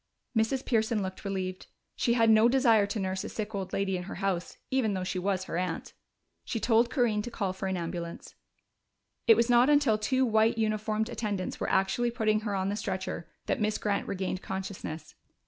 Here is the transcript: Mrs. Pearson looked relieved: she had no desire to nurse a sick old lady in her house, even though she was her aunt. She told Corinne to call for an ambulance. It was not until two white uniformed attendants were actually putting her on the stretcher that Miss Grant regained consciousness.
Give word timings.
Mrs. 0.35 0.65
Pearson 0.65 1.03
looked 1.03 1.23
relieved: 1.23 1.67
she 1.95 2.13
had 2.15 2.31
no 2.31 2.49
desire 2.49 2.87
to 2.87 2.99
nurse 2.99 3.23
a 3.23 3.29
sick 3.29 3.53
old 3.53 3.71
lady 3.71 3.95
in 3.97 4.05
her 4.05 4.15
house, 4.15 4.57
even 4.71 4.95
though 4.95 5.03
she 5.03 5.19
was 5.19 5.43
her 5.43 5.57
aunt. 5.59 5.93
She 6.43 6.59
told 6.59 6.89
Corinne 6.89 7.21
to 7.21 7.29
call 7.29 7.53
for 7.53 7.67
an 7.67 7.77
ambulance. 7.77 8.33
It 9.27 9.35
was 9.35 9.47
not 9.47 9.69
until 9.69 9.99
two 9.99 10.25
white 10.25 10.57
uniformed 10.57 11.07
attendants 11.07 11.59
were 11.59 11.69
actually 11.69 12.09
putting 12.09 12.39
her 12.39 12.55
on 12.55 12.69
the 12.69 12.75
stretcher 12.75 13.29
that 13.45 13.61
Miss 13.61 13.77
Grant 13.77 14.07
regained 14.07 14.41
consciousness. 14.41 15.13